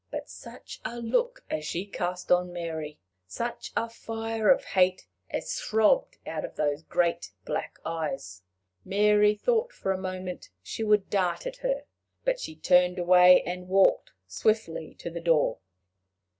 But 0.09 0.31
such 0.31 0.81
a 0.83 0.97
look 0.99 1.43
as 1.47 1.63
she 1.63 1.85
cast 1.85 2.31
on 2.31 2.51
Mary! 2.51 2.97
such 3.27 3.71
a 3.77 3.87
fire 3.87 4.49
of 4.49 4.63
hate 4.63 5.05
as 5.29 5.53
throbbed 5.59 6.17
out 6.25 6.43
of 6.43 6.55
those 6.55 6.81
great 6.81 7.31
black 7.45 7.77
eyes! 7.85 8.41
Mary 8.83 9.35
thought 9.35 9.71
for 9.71 9.91
a 9.91 9.99
moment 10.01 10.49
she 10.63 10.83
would 10.83 11.11
dart 11.11 11.45
at 11.45 11.57
her. 11.57 11.83
But 12.25 12.39
she 12.39 12.55
turned 12.55 12.97
away, 12.97 13.43
and 13.43 13.67
walked 13.69 14.11
swiftly 14.25 14.95
to 14.95 15.11
the 15.11 15.21
door. 15.21 15.59